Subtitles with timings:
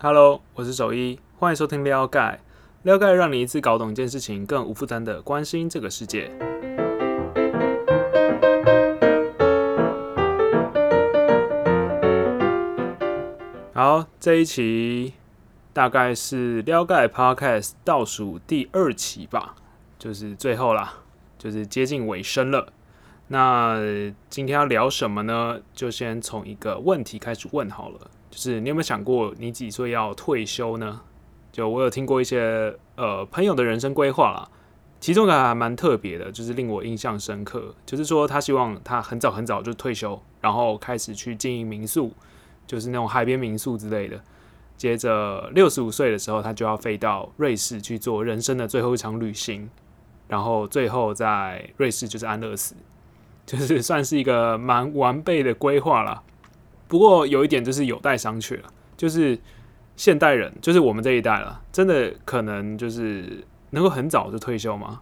[0.00, 2.38] Hello，我是守一，欢迎收听撩盖。
[2.84, 6.30] 撩盖让你一次搞懂一件事情，更无负担的关心这个世界。
[13.74, 15.14] 好，这一期
[15.72, 19.56] 大概是撩盖 Podcast 倒数第二期吧，
[19.98, 20.94] 就是最后啦，
[21.36, 22.72] 就是接近尾声了。
[23.28, 23.78] 那
[24.28, 25.60] 今天要聊什么呢？
[25.72, 31.00] 就先从一个问题开始问好了，就是你有没有想过你几岁要退休呢？
[31.52, 34.48] 就我有听过一些呃朋友的人生规划啦，
[35.00, 42.12] 其中一个还蛮特别的，就是令我印象深刻，就是说他希望他很早很早就退休，然后开始去经营民宿。
[42.66, 44.20] 就是那种海边民宿之类的。
[44.76, 49.70] 接着六十五岁的时候，他就要飞到瑞士去做人生的最后一场旅行，
[50.28, 52.74] 然后最后在瑞士就是安乐死，
[53.48, 56.22] 就是算是一个蛮完备的规划了。
[56.86, 59.38] 不过有一点就是有待商榷了，就是
[59.96, 65.00] 现代人，就是我们这一代了，真的可能就是能够很早就退休吗？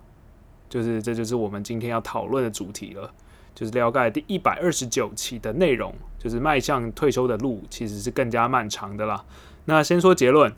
[0.68, 3.12] 就是这就是我们今天要讨论的主题了。
[3.54, 9.24] 就是了解第一百二十九期的内容，就是迈向退休的路其实是更加漫长的啦。
[9.64, 10.52] 那先说结论，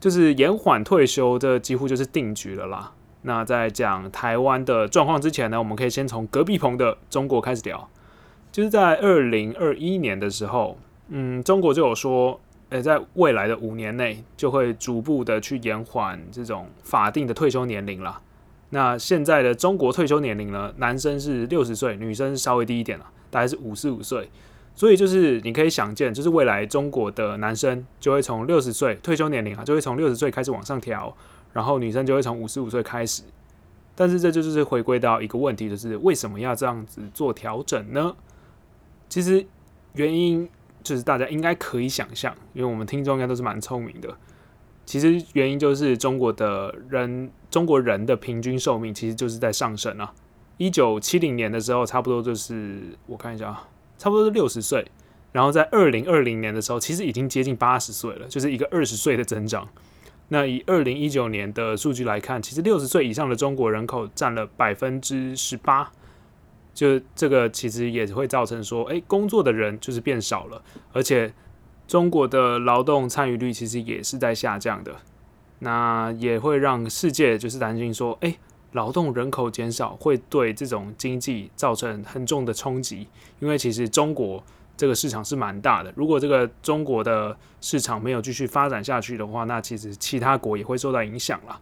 [0.00, 2.92] 就是延缓退休，这几乎就是定局了啦。
[3.22, 7.88] 那在讲台湾的状况之前呢，我们可以先从隔壁棚的中国开始聊。
[8.50, 10.76] 就是在二零二一年的时候，
[11.08, 12.38] 嗯，中国就有说，
[12.70, 18.20] 诶，在未来的五年内就会逐步的去延缓这种法定的退休年龄了。
[18.70, 20.72] 那现在的中国退休年龄呢？
[20.78, 24.28] 男生是六十岁，女生稍微低一点了，大概是五十五岁。
[24.74, 31.14] 所以就是你可以想见，就是未来中国的男生就会从六十岁退休年龄啊，就会从六十岁开始往上调，
[31.52, 33.22] 然后女生就会从五十五岁开始。
[33.94, 38.16] 但是这就是回归到一个问题，就是为什么要这样子做调整呢？
[39.08, 39.46] 其实
[39.94, 40.48] 原因
[40.82, 44.08] 就是大家应该可以想象，因为我们听众应该都是蛮聪明的。
[44.86, 50.12] 其实原因就是中国的人，中国人的平均寿命其实就是在上升啊。
[50.56, 54.90] 一九七零年的时候，差不多就是我看一下啊，差不多是六十岁。
[55.32, 59.68] 然后在二零二零年的时候，其实已经接近八十岁了，就是一个二十岁的增长。
[60.32, 65.92] 那以二零一九年的数据来看，其实六十岁以上的中国人口占了百分之十八。
[66.72, 71.32] 就这个其实也会造成说，哎，工作的人就是变少了，而且。
[71.88, 74.96] 中国的劳动参与率其实也是在下降的，
[75.58, 78.34] 那也会让世界就是担心说，哎，
[78.70, 83.08] 劳动人口减少会对这种经济造成很重的冲击，
[83.40, 84.42] 因为其实中国
[84.76, 91.60] 这个市场是蛮大的，如果这个中国的市场没有继续发展下去的话，那其实其他国也会受到影响了。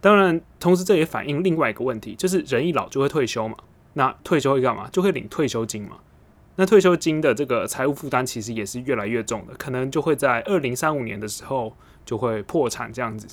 [0.00, 3.56] 当然，同时这也反映另外一个问题，就是人一老就会退休嘛，
[3.94, 4.88] 那退休会干嘛？
[4.90, 5.98] 就会领退休金嘛。
[6.56, 11.74] 那退休金的这个财务负担其实也是越来越重的，可能就会在二零三五年的时候
[12.04, 13.26] 就会破产这样子，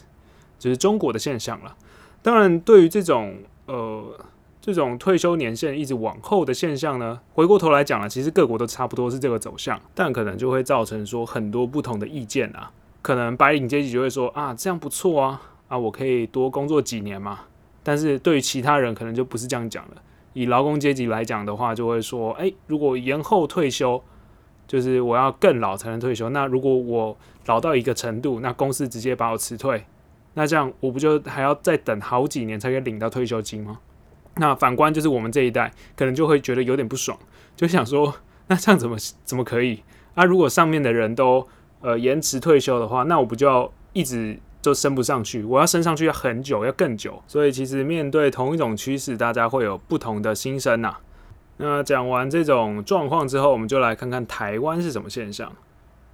[0.60, 1.76] 就是中国的现象了。
[2.22, 4.20] 当然，对于这种呃
[4.66, 12.72] 这种退休年限一直往后的现象呢，回过头来讲了，其实各国都差不多是这个走向，但可能就会造成说很多不同的意见啊。
[13.02, 17.42] 可能白领阶级就会说啊，这样不错啊，啊我可以多工作几年嘛。
[17.84, 20.02] 但是对于其他人，可能就不是这样讲了。
[20.32, 24.02] 以劳工阶级来讲的话，就会说：哎，如果延后退休，
[24.66, 26.30] 就是我要更老才能退休。
[26.30, 29.84] 那如果我老到一个程度，那公司直接把我辞退，
[30.36, 33.80] 那这样我不就还要再等好几年才可以领到退休金吗？
[34.36, 37.18] 那反观就是我们这一代，可能就会觉得有点不爽，
[37.56, 38.16] 就想说：
[38.48, 39.84] 那这样怎么怎么可以？
[40.16, 41.48] 啊，如果上面的人都
[41.82, 44.40] 呃延迟退休的话，那我不就要一直？
[44.64, 47.22] 就升不上去，我要升上去要很久，要更久。
[47.28, 50.96] 所以其实面对同一种趋势，大家会有不同的心声呐。
[51.58, 55.52] 那讲完这种状况之后，我们就来看看台湾是什么现象。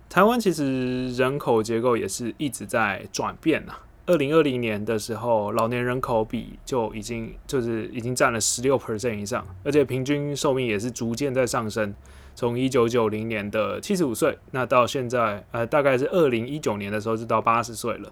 [0.10, 3.74] 台湾其实人口结构也是一直在转变呐。
[4.10, 11.94] 二零二零年的时候，老年人口比就已经就是已经占了十六 percent 以上，而且平均寿命也是逐渐在上升。
[12.34, 18.12] 从一九九零年的七十五岁，那到现在呃大概是二零一九年的时候就到八十岁了。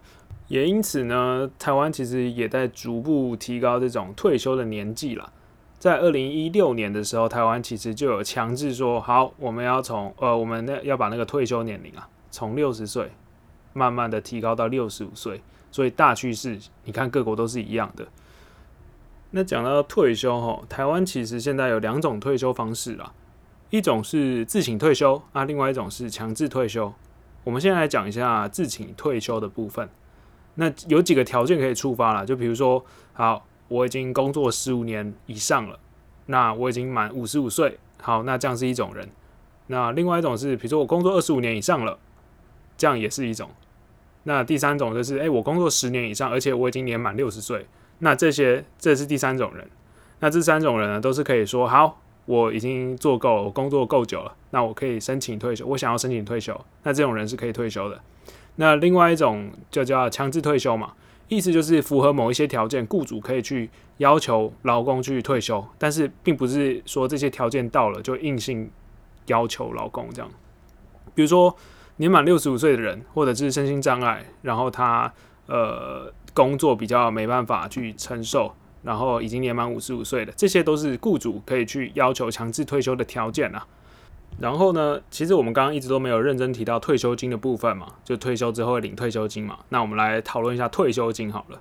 [0.50, 5.34] 也因此呢，台湾其实也在逐步提高这种退休的年纪了。
[5.80, 13.10] 在二零一六年的时候，台湾其实就有强制说，好，我们要从呃，我们那要把那个退休年龄啊，从六十岁
[13.78, 15.42] 慢慢的提高到六十五岁。
[15.70, 18.08] 所以大趋势，你看各国都是一样的。
[19.32, 23.12] 那讲到退休哈，台湾其实现在有两种退休方式啦，
[23.70, 26.92] 一种是自请退休啊，另外一种是强制退休。
[27.44, 29.88] 我们现在来讲一下自请退休的部分。
[30.56, 32.84] 那有几个条件可以触发了，就比如说，
[33.14, 35.78] 好，我已经工作十五年以上了，
[36.28, 39.08] 那我已经满五十五岁，好，那这样是一种人。
[39.68, 42.00] 那另外一种是，比如说我工作二十五年以上了，
[42.78, 43.52] 这样也是一种。
[44.28, 47.66] 那第三种就是，诶，我工作十年以上，而且我已经年满六十岁。
[48.00, 49.66] 那这些，这是第三种人。
[50.20, 55.66] 那这三种人呢，都是可以说，好，我已经做够，我工作够久了，那我可以申请退休。
[55.66, 58.02] 我想要申请退休，那这种人是可以退休的。
[58.58, 60.92] 那另外一种就叫强制退休嘛，
[61.30, 63.70] 意思就是符合某一些条件，雇主可以去
[64.00, 68.70] 要求劳工去退休，但是并不是说这些条件到了就硬性
[69.28, 70.30] 要求劳工这样。
[71.16, 71.56] 比如说
[71.98, 75.12] 年满六十五岁的人，或者是身心障碍，然后他
[75.48, 78.54] 呃工作比较没办法去承受，
[78.84, 83.68] 然后已经年满五十五岁的，这些都是雇主可以去要求强制退休的条件啊。
[84.40, 89.58] 然后呢，其实我们刚刚一直都没有认真提到退休金的部分嘛，就退休之后会领退休金嘛。
[89.70, 91.60] 那我们来讨论一下退休金好了。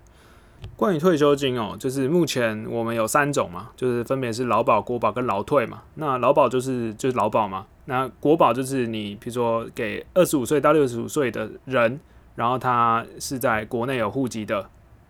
[0.76, 5.84] 关于退休金哦，就是目前我们有三种嘛，就是分别是劳保、国保跟劳退嘛。
[5.94, 11.98] 那劳保就是就是劳保嘛，那国保就是你比如说给二十五岁到六十五岁的人，
[12.34, 14.68] 然后他是在国内有户籍的，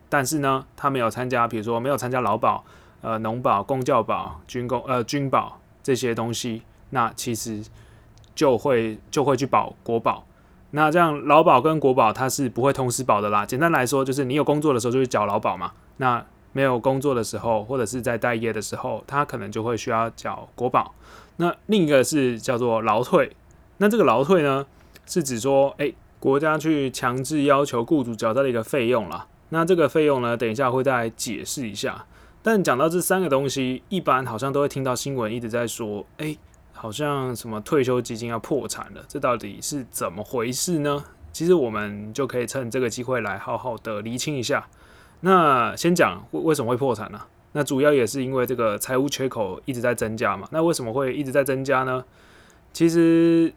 [0.08, 2.64] 但是呢他没有参加，比如说没有参加劳保、
[3.00, 6.62] 呃农保、公教保、军工呃军保这些东西。
[6.90, 7.64] 那其实
[8.32, 10.24] 就会就会去保国保，
[10.70, 13.44] 那这样劳保跟国保它是不会同时保的啦。
[13.44, 16.24] 简单来说，就是你有工作的时候就会缴劳保嘛，那
[16.56, 20.94] 没有工作的时候或者是在待业的时候，他可能就会需要缴国保。
[21.36, 23.36] 那另一个是叫做劳退，
[23.76, 24.64] 那这个劳退呢
[25.04, 29.26] 是指说，哎，国家去强制要求雇主缴的一个费用啦。
[29.50, 32.06] 那这个费用呢，等一下会再解释一下。
[32.42, 36.34] 但讲到这三个东西，一般好像都会听到新闻一直在说，哎。
[36.78, 41.02] 好像什么退休基金要破产了，这到底是怎么回事呢？
[41.32, 44.68] 其实我们就可以趁这个机会来好好的厘清一下。
[45.20, 47.20] 那先讲为为什么会破产呢？
[47.52, 50.46] 那主要也是因为这个财务缺口一直在增加嘛。
[50.52, 52.04] 那为什么会一直在增加呢？
[52.72, 53.50] 其实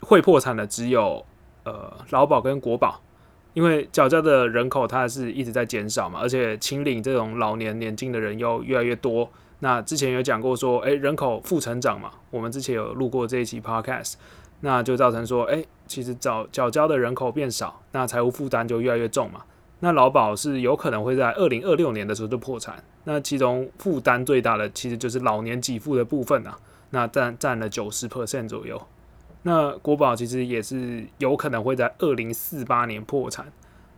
[0.00, 1.24] 会破产的只有
[1.62, 3.00] 呃劳保跟国保，
[3.52, 9.30] 因为缴交的人口它是一直在减少嘛，而且清领这种老年年金的人又越来越多。
[9.60, 14.14] 那之前有讲过说，诶，人口负成长嘛，我们之前有录过这一期 podcast，
[14.60, 19.42] 那就造成说，诶，其实缴缴交的人口变少，那财务负担就越来越重嘛。
[19.84, 26.58] 那劳保是有可能会在二零二六年的时候就破产，那其中负担最大的其实就是老年给付的部分啊，
[26.88, 28.80] 那占占了九十 percent 左右。
[29.42, 33.52] 那国保其实也是有可能会在二零四八年破产。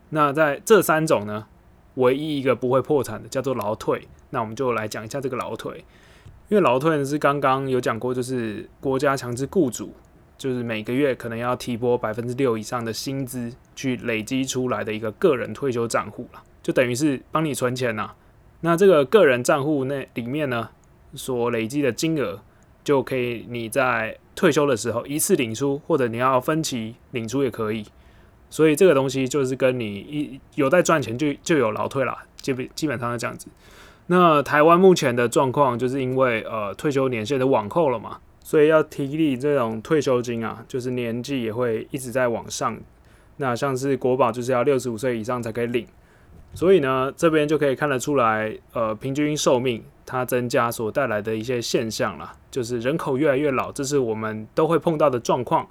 [0.08, 1.46] 那在这三种呢，
[1.94, 4.08] 唯一一个不会破产的叫做劳退。
[4.30, 5.84] 那我们就来讲一下这个劳退，
[6.48, 9.94] 因为劳退呢是刚刚有讲过，就是国家强制雇主，
[10.38, 18.12] 就是每个月可能要提拨百分之六以上的薪资去累积出来的一个个人退休账户了，就等于是帮你存钱呐。
[18.60, 20.70] 那这个个人账户那里面呢，
[21.14, 22.40] 所累积的金额
[22.82, 27.84] 就可以你在退休的时候一次领出，或者你要分期领出也可以。
[28.48, 33.48] 所以这个东西就是跟你一有在赚钱就就有劳退啦，基本基本上是这样子。
[34.06, 42.78] 那台湾目前的状况，就是因为呃退休年限的往后了嘛，所以要提领这种退休金啊，就是年纪也会一直在往上。
[43.38, 45.84] 那像是国保就是要六十五岁以上才可以领，
[46.54, 55.66] 所以呢这边就可以看得出来，呃平均寿命它增加所带来的一些现象啦，就是人口越来越老，这是我们都会碰到的状况。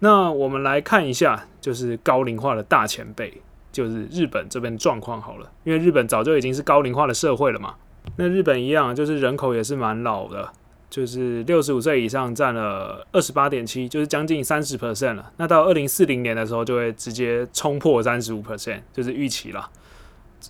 [0.00, 3.32] 那我们来看一下，就是高龄化的大前辈。
[3.70, 7.74] 就是日本这边状况好了，因为日本早就已经是高龄化的社会了嘛。
[8.16, 10.50] 那日本一样，就是人口也是蛮老的，
[10.90, 15.32] 就是六十五岁以上占了二十八点七，就是将近三十 percent 了。
[15.36, 19.70] 那到二零四零年的时候，就会直接冲破三十五 percent，就是预期了。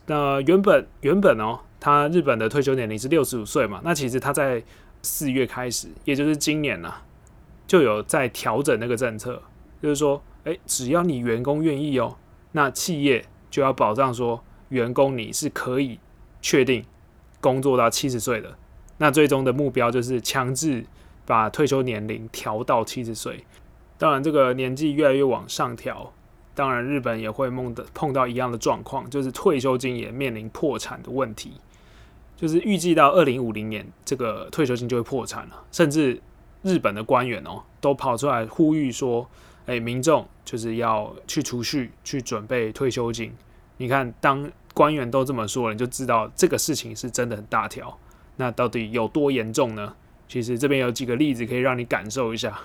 [0.06, 4.62] 那原本原本哦，他日本的退休年龄是六十五岁嘛，那其实他在
[5.02, 6.94] 四月开始，也就是今年呐，
[7.66, 9.42] 就有在调整那个政策，
[9.82, 12.16] 就是说，哎，只要你员工愿意哦。
[12.52, 15.98] 那企业就要保障说，员工你是可以
[16.40, 16.84] 确定
[17.40, 18.56] 工作到七十岁的。
[18.98, 20.84] 那最终的目标就是强制
[21.24, 23.44] 把退休年龄调到七十岁。
[23.96, 26.12] 当然，这个年纪越来越往上调，
[26.54, 31.54] 当然日本也会梦的碰到一样的状况，就是退休金也面临破产的问题。
[32.36, 35.64] 就是预计到二零五零年，这个退休金就会破产了。
[35.72, 36.20] 甚至
[36.62, 39.28] 日本的官员哦，都跑出来呼吁说。
[39.66, 43.30] 哎，民众就是要去储蓄，去准备退休金。
[43.76, 47.98] 你看，当官员都这么说了，你就知道这个事情是真的很大条。
[48.38, 49.94] 那到底有多严重呢？
[50.26, 52.58] 其实这边有几个例子可以让你感受一下。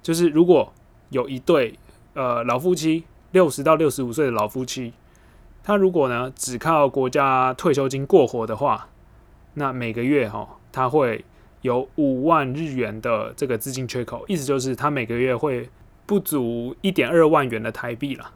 [0.00, 0.72] 就是如果
[1.08, 1.74] 有一对
[2.14, 3.02] 呃老夫妻，
[3.32, 4.92] 六十到六十五岁的老夫妻，
[5.64, 8.88] 他如果呢只靠国家退休金过活的话，
[9.54, 11.24] 那每个月哈他会
[11.62, 15.68] 有五万日元的这个资金缺口，意思就是他每个月会。
[16.06, 18.32] 不足一点二万元的台币了，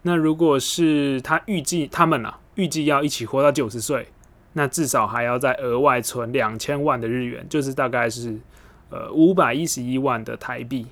[0.00, 4.08] 那如果是他预计他们啊，预计要一起活到九十岁，
[4.52, 8.38] 那至少还要再额外存两千万的日元，就是大概是
[8.90, 10.86] 呃五百一十一万的台币。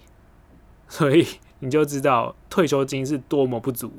[0.89, 1.27] 所以
[1.59, 3.93] 你就知道退休金是多么不足。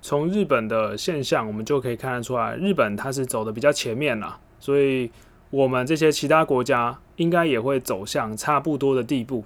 [0.00, 5.08] 从日本的现象，我们就可以看得出来，日本它是走的比较前面了，所以
[5.50, 9.44] 我们这些其他国家应该也会走向差不多的地步。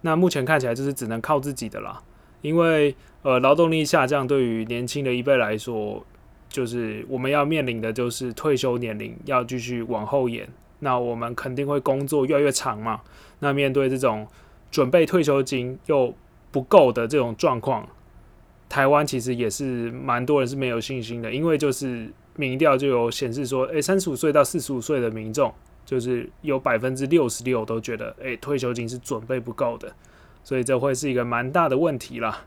[0.00, 2.02] 那目前看起来就是只能靠自己的啦，
[2.40, 6.04] 因为呃劳动力下降，对于年轻的一辈来说，
[6.58, 10.44] 就是我们要面临的就是退休年龄要继续往后延，
[10.80, 13.00] 那我们肯定会工作越来越长嘛。
[13.38, 14.26] 那面对这种
[14.68, 16.12] 准备退休金又
[16.50, 17.88] 不够的这种状况。
[18.68, 25.54] 台湾其实也是蛮多人是没有信心的，因为就是民调就有显示说，诶，三十五岁到四十五岁的民众，
[25.86, 29.94] 就是有百分之六十六都觉得，诶，退休金是准备不够的，
[30.42, 32.46] 所以这会是一个蛮大的问题啦。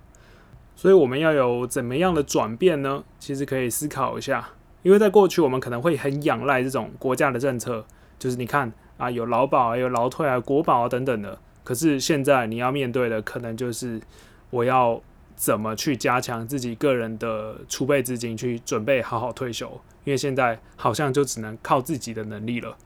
[0.75, 3.03] 所以我们要有怎么样的转变呢？
[3.19, 4.49] 其实可以思考一下，
[4.83, 7.85] 因为在过去我们可能会很仰赖这种国家的政策，
[8.17, 14.01] 就是你看啊，有劳保啊、有劳退啊、国保啊等等的，可是现在你要面对的可能就是
[14.49, 15.01] 我要。
[15.33, 19.67] 怎么去加强自己个人的储备资金，去准备好好退休？
[20.03, 22.77] 因为现在好像就只能靠自己的能力了，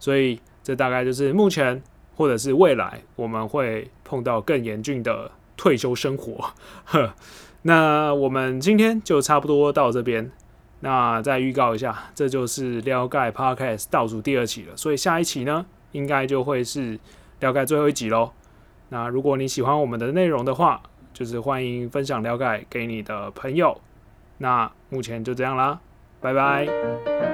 [0.00, 1.80] 所以这大概就是目前
[2.16, 5.30] 或者是未来我们会碰到更严峻的
[5.60, 6.54] 退休生活。
[6.86, 7.12] 呵，
[7.62, 10.30] 那我们今天就差不多到这边。
[10.80, 16.98] 那再预告一下，这就是撩盖 Podcast 倒数第二期了，所以下一期呢，应该就会是
[17.40, 18.30] 撩盖最后一集喽。
[18.88, 20.80] 那如果你喜欢我们的内容的话，
[21.12, 23.78] 就是欢迎分享撩盖给你的朋友，
[24.38, 25.78] 那目前就这样啦，
[26.22, 27.29] 拜拜。